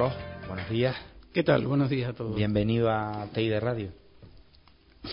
[0.00, 0.18] Carlos,
[0.48, 0.96] buenos días.
[1.34, 1.66] ¿Qué tal?
[1.66, 2.34] Buenos días a todos.
[2.34, 3.90] Bienvenido a TI de Radio.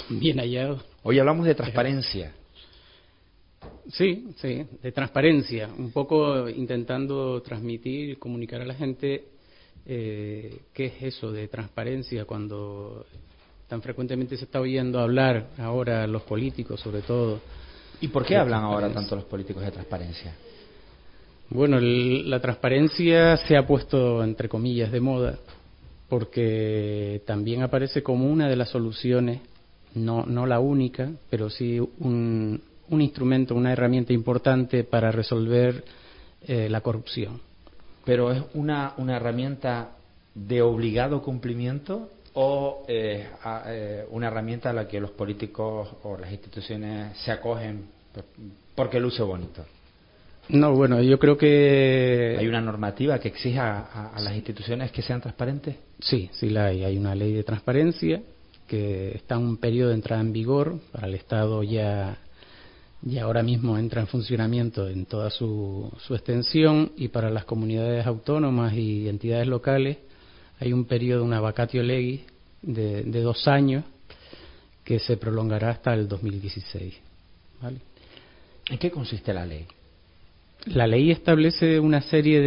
[0.08, 0.82] Bien hallado.
[1.04, 2.32] Hoy hablamos de transparencia.
[3.92, 5.68] Sí, sí, de transparencia.
[5.78, 9.26] Un poco intentando transmitir y comunicar a la gente
[9.86, 13.06] eh, qué es eso de transparencia cuando
[13.68, 17.42] tan frecuentemente se está oyendo hablar ahora los políticos, sobre todo.
[18.00, 20.34] ¿Y por qué hablan ahora tanto los políticos de transparencia?
[21.50, 25.38] Bueno, la transparencia se ha puesto, entre comillas, de moda,
[26.10, 29.40] porque también aparece como una de las soluciones,
[29.96, 35.86] no, no la única, pero sí un, un instrumento, una herramienta importante para resolver
[36.46, 37.40] eh, la corrupción.
[38.04, 39.92] ¿Pero es una, una herramienta
[40.36, 43.28] de obligado cumplimiento o eh,
[43.68, 47.88] eh, una herramienta a la que los políticos o las instituciones se acogen
[48.76, 49.66] porque luce bonito?
[50.50, 52.38] No, bueno, yo creo que...
[52.40, 55.76] ¿Hay una normativa que exija a, las instituciones que sean transparentes?
[56.00, 56.84] Sí, sí la hay.
[56.84, 58.22] Hay una ley de transparencia
[58.66, 60.80] que está en un periodo de entrada en vigor.
[60.92, 62.18] Para el Estado ya,
[63.02, 68.06] ya ahora mismo entra en funcionamiento en toda su, su extensión y para las comunidades
[68.06, 69.98] autónomas y entidades locales
[70.60, 72.22] hay un periodo, una vacatio legis
[72.62, 73.84] de, de dos años
[74.84, 76.96] que se prolongará hasta el 2016.
[77.62, 77.80] ¿vale?
[78.70, 79.68] ¿En qué consiste la ley?
[80.74, 82.42] La ley establece una serie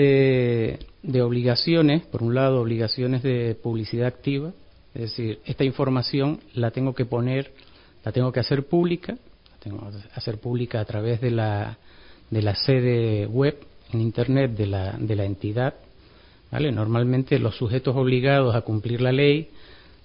[1.02, 4.52] de, obligaciones, por un lado obligaciones de publicidad activa,
[4.94, 7.52] es decir, esta información la tengo que poner,
[8.04, 11.78] la tengo que hacer pública, la tengo que hacer pública a través de la,
[12.30, 13.56] de la sede web
[13.92, 15.74] en Internet de la, de la entidad.
[16.50, 16.72] ¿vale?
[16.72, 19.48] Normalmente los sujetos obligados a cumplir la ley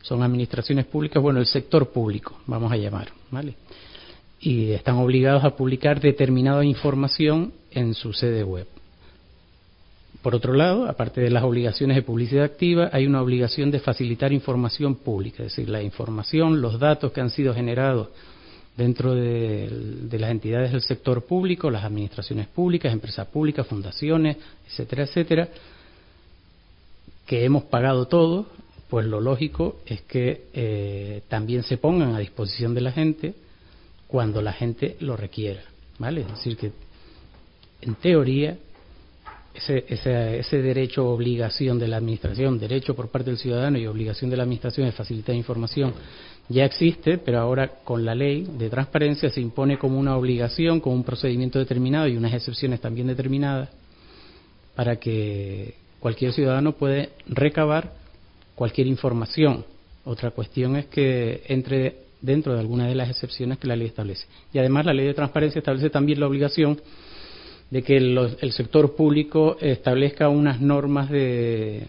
[0.01, 3.09] son administraciones públicas, bueno, el sector público, vamos a llamar.
[3.31, 3.55] ¿vale?
[4.45, 8.67] Y están obligados a publicar determinada información en su sede web.
[10.21, 14.31] Por otro lado, aparte de las obligaciones de publicidad activa, hay una obligación de facilitar
[14.31, 18.09] información pública, es decir, la información, los datos que han sido generados
[18.77, 19.67] dentro de,
[20.11, 25.49] las entidades del sector público, las administraciones públicas, empresas públicas, fundaciones, etcétera, etcétera,
[27.25, 28.45] que hemos pagado todos,
[28.91, 33.33] pues lo lógico es que eh, también se pongan a disposición de la gente
[34.15, 35.61] cuando la gente lo requiera,
[35.99, 36.21] ¿vale?
[36.21, 36.71] Es decir, que
[37.81, 38.57] en teoría
[39.53, 44.29] ese, ese, ese derecho obligación de la administración, derecho por parte del ciudadano y obligación
[44.29, 45.93] de la administración de facilitar información
[46.47, 50.93] ya existe, pero ahora con la ley de transparencia se impone como una obligación, con
[50.93, 53.67] un procedimiento determinado y unas excepciones también determinadas
[54.75, 57.91] para que cualquier ciudadano puede recabar
[58.55, 59.65] cualquier información.
[60.05, 64.25] Otra cuestión es que entre dentro de algunas de las excepciones que la ley establece.
[64.53, 66.79] Y además la ley de transparencia establece también la obligación
[67.69, 71.87] de que el, sector público establezca unas normas de,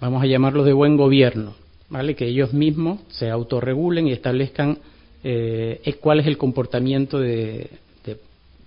[0.00, 1.54] vamos a llamarlo de buen gobierno,
[1.88, 2.14] ¿vale?
[2.14, 4.78] Que ellos mismos se autorregulen y establezcan
[5.22, 7.70] eh, cuál es el comportamiento de,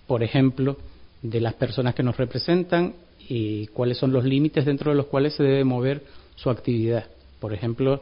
[0.05, 0.77] por ejemplo,
[1.21, 2.93] de las personas que nos representan
[3.27, 6.03] y cuáles son los límites dentro de los cuales se debe mover
[6.35, 7.05] su actividad.
[7.39, 8.01] Por ejemplo,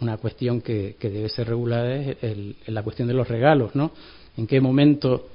[0.00, 3.92] una cuestión que, debe ser regulada es la cuestión de los regalos, ¿no?
[4.36, 5.28] ¿En qué momento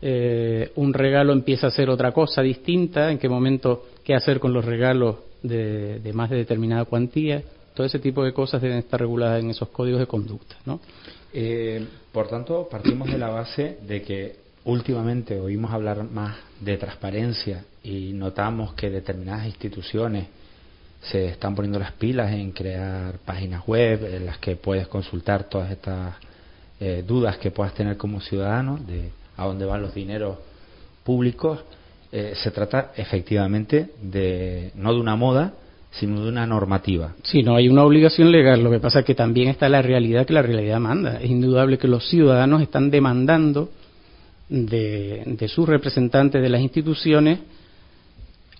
[0.00, 3.10] eh, un regalo empieza a ser otra cosa distinta?
[3.10, 7.42] ¿En qué momento qué hacer con los regalos de, más de determinada cuantía?
[7.74, 10.80] Todo ese tipo de cosas deben estar reguladas en esos códigos de conducta, ¿no?
[11.32, 17.64] Eh, por tanto, partimos de la base de que últimamente oímos hablar más de transparencia
[17.82, 20.28] y notamos que determinadas instituciones
[21.10, 25.70] se están poniendo las pilas en crear páginas web en las que puedes consultar todas
[25.70, 26.14] estas
[26.80, 30.38] eh, dudas que puedas tener como ciudadano de a dónde van los dineros
[31.02, 31.60] públicos.
[32.10, 35.54] Eh, se trata efectivamente de no de una moda,
[35.90, 37.14] sino de una normativa.
[37.22, 38.62] Sí, no hay una obligación legal.
[38.62, 41.20] Lo que pasa es que también está la realidad que la realidad manda.
[41.20, 43.70] Es indudable que los ciudadanos están demandando
[44.48, 47.40] de, de sus representantes de las instituciones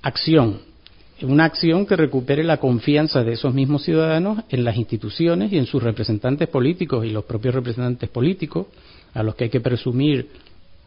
[0.02, 0.73] acción
[1.22, 5.66] una acción que recupere la confianza de esos mismos ciudadanos en las instituciones y en
[5.66, 8.66] sus representantes políticos y los propios representantes políticos,
[9.12, 10.28] a los que hay que presumir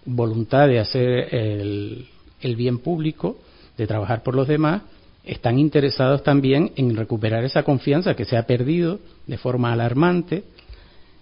[0.06, 3.38] voluntad de hacer el, bien público,
[3.78, 4.82] de trabajar por los demás,
[5.24, 10.44] están interesados también en recuperar esa confianza que se ha perdido de forma alarmante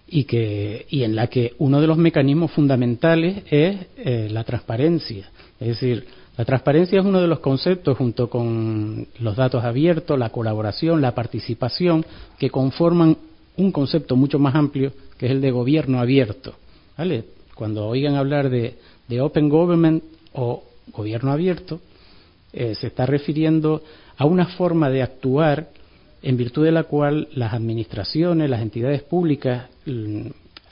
[0.07, 5.29] y, que, y en la que uno de los mecanismos fundamentales es eh, la transparencia.
[5.59, 6.05] Es decir,
[6.37, 11.15] la transparencia es uno de los conceptos, junto con los datos abiertos, la colaboración, la
[11.15, 12.05] participación,
[12.37, 13.17] que conforman
[13.57, 16.55] un concepto mucho más amplio, que es el de gobierno abierto.
[16.97, 17.23] ¿vale?
[17.55, 18.75] Cuando oigan hablar de,
[19.21, 20.03] Open Government
[20.33, 21.79] o gobierno abierto,
[22.51, 23.81] eh, se está refiriendo
[24.17, 25.69] a una forma de actuar
[26.21, 29.69] en virtud de la cual las administraciones, las entidades públicas,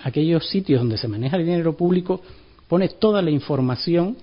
[0.04, 2.22] aquellos sitios donde se maneja el dinero público,
[2.68, 4.18] pone toda la información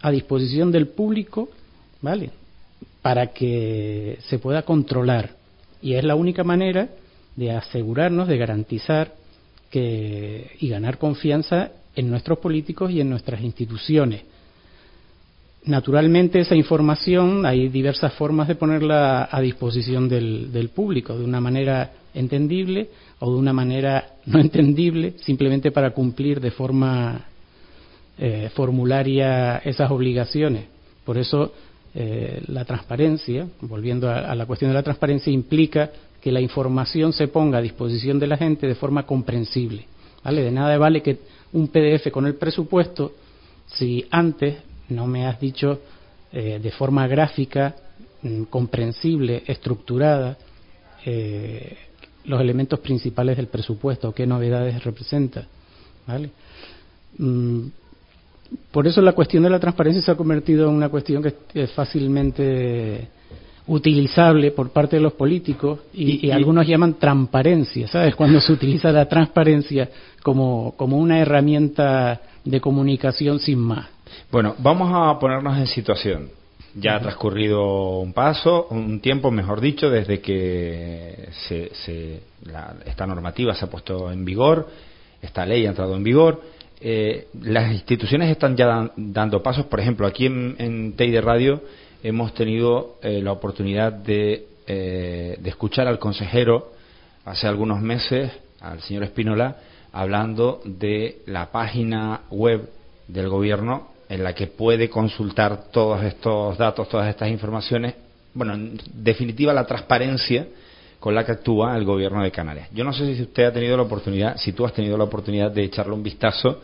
[0.00, 1.48] a disposición del público,
[2.00, 2.30] ¿vale?
[3.02, 5.36] Para que se pueda controlar.
[5.82, 6.88] Y es la única manera
[7.36, 9.14] de asegurarnos, de garantizar
[9.70, 14.22] que, y ganar confianza en nuestros políticos y en nuestras instituciones.
[15.64, 21.92] Naturalmente esa información hay diversas formas de ponerla a disposición del, público, de una manera
[22.14, 22.88] entendible
[23.20, 27.26] o de una manera no entendible, simplemente para cumplir de forma
[28.18, 30.64] eh, formularia esas obligaciones.
[31.04, 31.52] Por eso
[31.94, 37.28] eh, la transparencia, volviendo a, la cuestión de la transparencia, implica que la información se
[37.28, 39.86] ponga a disposición de la gente de forma comprensible.
[40.22, 40.42] ¿vale?
[40.42, 41.18] De nada vale que
[41.52, 43.12] un PDF con el presupuesto
[43.66, 44.56] si antes
[44.88, 45.80] no me has dicho
[46.32, 47.74] eh, de forma gráfica,
[48.22, 50.36] mm, comprensible, estructurada,
[51.04, 51.76] eh,
[52.24, 55.46] los elementos principales del presupuesto, qué novedades representa.
[56.06, 56.30] ¿vale?
[57.18, 57.66] Mm,
[58.70, 61.70] por eso la cuestión de la transparencia se ha convertido en una cuestión que es
[61.72, 63.08] fácilmente
[63.68, 68.14] utilizable por parte de los políticos y, algunos llaman transparencia, ¿sabes?
[68.14, 69.88] Cuando se utiliza la transparencia
[70.22, 73.86] como, como una herramienta de comunicación sin más.
[74.32, 76.37] Bueno, vamos a ponernos en situación.
[76.80, 81.72] Ya ha transcurrido un paso, un tiempo, mejor dicho, desde que se,
[82.86, 84.68] esta normativa se ha puesto en vigor,
[85.20, 86.40] esta ley ha entrado en vigor.
[86.80, 89.66] Eh, las instituciones están ya dando pasos.
[89.66, 91.62] Por ejemplo, aquí en, en de Radio
[92.02, 96.72] hemos tenido eh, la oportunidad de, eh, de escuchar al consejero
[97.24, 98.30] hace algunos meses,
[98.60, 99.56] al señor Espínola,
[99.92, 102.70] hablando de la página web
[103.08, 107.94] del gobierno en la que puede consultar todos estos datos, todas estas informaciones,
[108.34, 110.46] bueno, en definitiva la transparencia
[110.98, 112.68] con la que actúa el gobierno de Canarias.
[112.72, 115.50] Yo no sé si usted ha tenido la oportunidad, si tú has tenido la oportunidad
[115.50, 116.62] de echarle un vistazo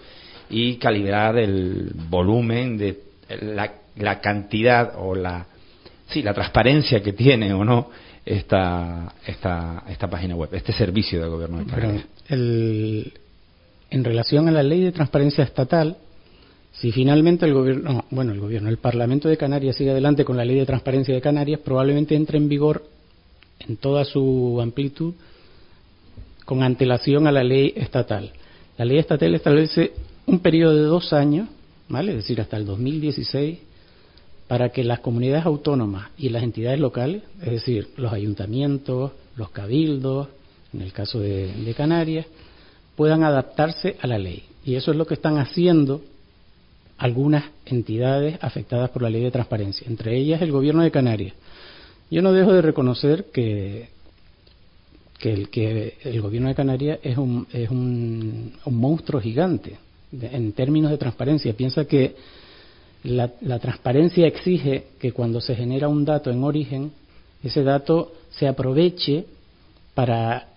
[0.51, 3.01] y calibrar el volumen de
[3.41, 5.47] la, cantidad o la
[6.09, 7.91] sí, la transparencia que tiene o no
[8.25, 12.05] esta, esta, esta página web, este servicio del gobierno de Canarias.
[12.29, 15.97] en relación a la ley de transparencia estatal,
[16.81, 20.45] si finalmente el gobierno, bueno, el gobierno, el Parlamento de Canarias sigue adelante con la
[20.45, 22.85] ley de transparencia de Canarias, probablemente entre en vigor
[23.61, 25.15] en toda su amplitud
[26.45, 28.33] con antelación a la ley estatal.
[28.77, 29.93] La ley estatal establece
[30.27, 31.49] un periodo de dos años,
[31.89, 32.11] ¿vale?
[32.11, 33.59] Es decir, hasta el 2016,
[34.49, 40.29] para que las comunidades autónomas y las entidades locales, es decir, los ayuntamientos, los cabildos,
[40.73, 42.27] en el caso de, de Canarias,
[42.97, 44.43] puedan adaptarse a la ley.
[44.65, 46.03] Y eso es lo que están haciendo
[46.99, 51.35] algunas entidades afectadas por la ley de transparencia, entre ellas el gobierno de Canarias.
[52.11, 53.89] Yo no dejo de reconocer que,
[55.23, 59.79] el, gobierno de Canarias es un, es un, monstruo gigante
[60.21, 61.55] en términos de transparencia.
[61.55, 62.15] Piensa que
[63.05, 66.93] la transparencia exige que cuando se genera un dato en origen,
[67.43, 69.27] ese dato se aproveche
[69.95, 70.49] para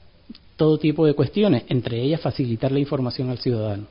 [0.55, 3.85] todo tipo de cuestiones, entre ellas facilitar la información al ciudadano.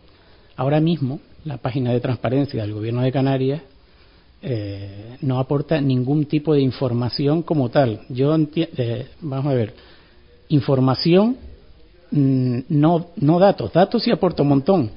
[0.56, 3.62] Ahora mismo, la página de transparencia del Gobierno de Canarias
[4.42, 8.00] eh, no aporta ningún tipo de información como tal.
[8.08, 9.72] Yo eh, vamos a ver,
[10.48, 11.36] información,
[12.10, 14.90] mm, no, no datos, datos sí aporta un montón,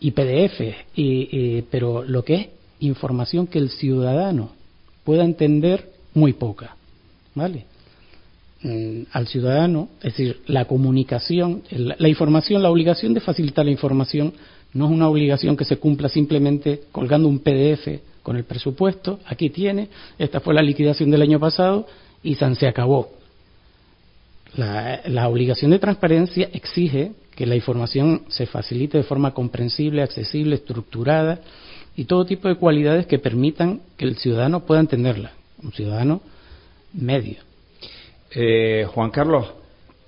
[0.00, 0.60] y PDF,
[0.96, 2.48] y, pero lo que es
[2.80, 4.50] información que el ciudadano
[5.04, 6.76] pueda entender, muy poca,
[7.34, 7.64] ¿vale?
[8.62, 14.32] Mm, al ciudadano, es decir, la comunicación, la información, la obligación de facilitar la información
[14.74, 17.88] no es una obligación que se cumpla simplemente colgando un PDF
[18.22, 19.20] con el presupuesto.
[19.26, 19.88] Aquí tiene,
[20.18, 21.86] esta fue la liquidación del año pasado
[22.22, 23.10] y se acabó.
[24.56, 31.40] La, obligación de transparencia exige que la información se facilite de forma comprensible, accesible, estructurada
[31.96, 36.20] y todo tipo de cualidades que permitan que el ciudadano pueda entenderla, un ciudadano
[36.92, 37.38] medio.
[38.30, 39.46] Eh, Juan Carlos,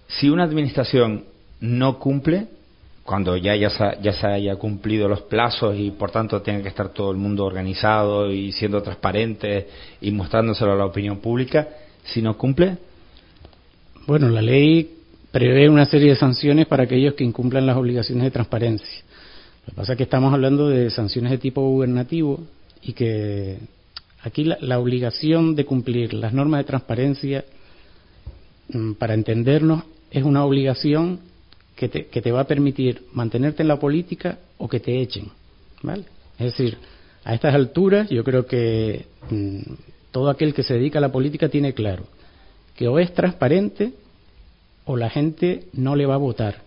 [0.09, 1.25] si una administración
[1.61, 2.47] no cumple,
[3.07, 6.69] cuando ya, ya, se, ya se haya cumplido los plazos y por tanto tenga que
[6.69, 9.69] estar todo el mundo organizado y siendo transparente
[10.01, 11.69] y mostrándoselo a la opinión pública,
[12.05, 12.77] si no cumple?
[14.07, 14.91] Bueno, la ley
[15.31, 19.05] prevé una serie de sanciones para aquellos que incumplan las obligaciones de transparencia.
[19.67, 22.41] Lo que pasa es que estamos hablando de sanciones de tipo gubernativo
[22.83, 23.59] y que
[24.23, 27.45] aquí la, la obligación de cumplir las normas de transparencia,
[28.69, 31.21] mm, para entendernos, es una obligación
[31.77, 35.31] que te, que te va a permitir mantenerte en la política o que te echen.
[35.83, 36.05] ¿vale?
[36.39, 36.79] Es decir,
[37.25, 39.61] a estas alturas yo creo que mm,
[40.11, 42.07] todo aquel que se dedica a la política tiene claro
[42.77, 43.93] que o es transparente
[44.85, 46.63] o la gente no le va a votar.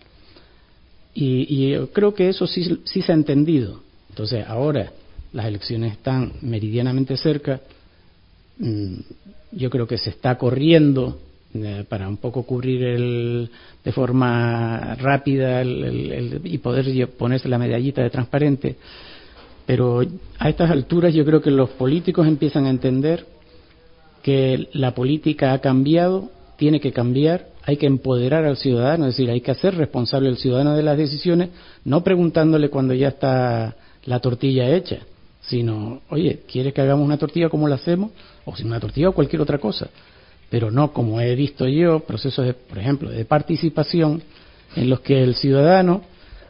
[1.14, 3.80] Y, yo creo que eso sí, sí se ha entendido.
[4.10, 4.92] Entonces, ahora
[5.32, 7.60] las elecciones están meridianamente cerca,
[8.58, 8.94] mm,
[9.52, 11.18] yo creo que se está corriendo
[11.52, 13.50] eh, para un poco cubrir el,
[13.82, 18.76] de forma rápida y poder ponerse la medallita de transparente.
[19.66, 20.00] Pero
[20.38, 23.26] a estas alturas yo creo que los políticos empiezan a entender
[24.22, 29.28] que la política ha cambiado, tiene que cambiar, hay que empoderar al ciudadano, es decir,
[29.28, 31.48] hay que hacer responsable al ciudadano de las decisiones,
[31.84, 34.98] no preguntándole cuando ya está la tortilla hecha,
[35.40, 38.12] sino, oye, ¿quieres que hagamos una tortilla como la hacemos?
[38.44, 39.90] O sin una tortilla o cualquier otra cosa
[40.50, 44.22] pero no como he visto yo, procesos, de, por ejemplo, de participación
[44.76, 46.02] en los que el ciudadano,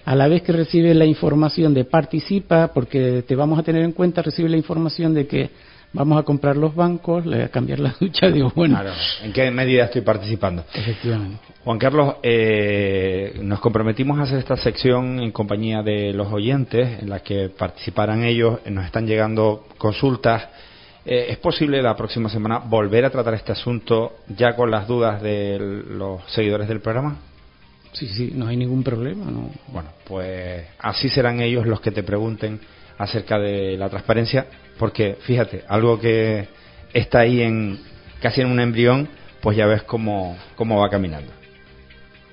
[0.04, 3.92] a la vez que recibe la información de participa, porque te vamos a tener en
[3.92, 5.50] cuenta, recibe la información de que
[5.92, 8.80] vamos a comprar los bancos, le voy a cambiar la ducha, digo, bueno.
[8.80, 10.64] Claro, ¿en qué medida estoy participando?
[10.72, 11.38] Efectivamente.
[11.62, 17.10] Juan Carlos, eh, nos comprometimos a hacer esta sección en compañía de los oyentes, en
[17.10, 20.48] la que participarán ellos, nos están llegando consultas
[21.04, 25.22] eh, ¿Es posible la próxima semana volver a tratar este asunto ya con las dudas
[25.22, 27.16] de los seguidores del programa?
[27.92, 29.24] Sí, sí, no hay ningún problema.
[29.30, 29.50] No.
[29.68, 32.60] Bueno, pues así serán ellos los que te pregunten
[32.98, 34.46] acerca de la transparencia,
[34.78, 36.46] porque fíjate, algo que
[36.92, 37.80] está ahí en
[38.20, 39.08] casi en un embrión,
[39.40, 41.32] pues ya ves cómo, cómo va caminando.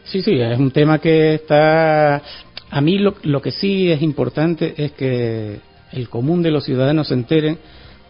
[0.04, 2.22] Sí, sí, es un tema que está...
[2.70, 5.60] A mí lo, lo que sí es importante es que
[5.94, 7.58] el común de los ciudadanos se enteren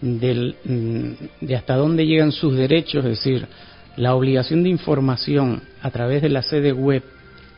[0.02, 3.48] del, mm, de hasta dónde llegan sus derechos, es decir,
[3.96, 7.04] la obligación de información a través de la sede web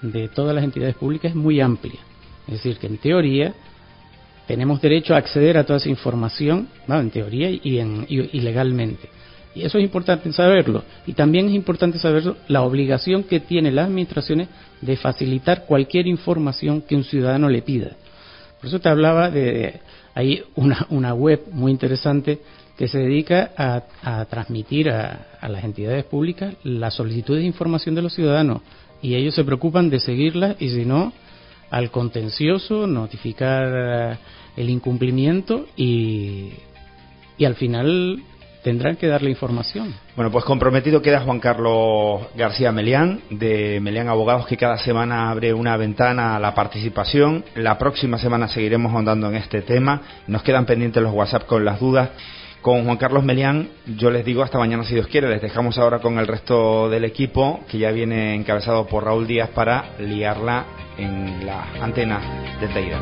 [0.02, 2.00] de todas las entidades públicas es muy amplia.
[2.48, 3.54] Es decir, que en teoría
[4.48, 9.10] tenemos derecho a acceder a toda esa información, en teoría y, en, y, legalmente.
[9.54, 10.84] Y eso es importante saberlo.
[11.06, 14.48] Y también es importante saber la obligación que tienen las administraciones
[14.82, 17.92] de facilitar cualquier información que un ciudadano le pida.
[18.60, 19.82] Por eso te hablaba de
[20.20, 22.40] hay una, una web muy interesante
[22.78, 28.14] que se dedica a, transmitir a, las entidades públicas las solicitudes de información de los
[28.14, 28.62] ciudadanos.
[29.02, 31.14] Y ellos se preocupan de seguirlas y si no,
[31.70, 34.18] al contencioso, notificar
[34.56, 36.52] el incumplimiento y,
[37.38, 38.22] y al final
[38.64, 39.94] tendrán que darle información.
[40.16, 45.54] Bueno, pues comprometido queda Juan Carlos García Melián, de Melián Abogados, que cada semana abre
[45.54, 47.44] una ventana a la participación.
[47.56, 50.02] La próxima semana seguiremos ahondando en este tema.
[50.28, 52.10] Nos quedan pendientes los WhatsApp con las dudas.
[52.62, 55.30] Con Juan Carlos Melián, yo les digo hasta mañana si Dios quiere.
[55.30, 59.50] Les dejamos ahora con el resto del equipo, que ya viene encabezado por Raúl Díaz
[59.52, 60.66] para liarla
[60.98, 62.20] en la antena
[62.60, 63.00] de Teira.